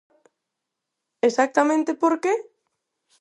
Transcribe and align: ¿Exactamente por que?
¿Exactamente 1.27 1.91
por 2.01 2.13
que? 2.23 2.33